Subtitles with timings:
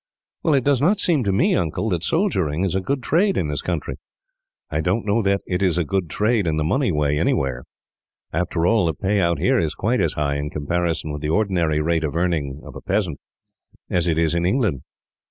[0.41, 3.49] "Well, it does not seem to me, Uncle, that soldiering is a good trade in
[3.49, 3.97] this country."
[4.71, 7.65] "I don't know that it is a good trade, in the money way, anywhere.
[8.33, 11.81] After all, the pay out here is quite as high, in comparison with the ordinary
[11.81, 13.19] rate of earning of a peasant,
[13.91, 14.81] as it is in England.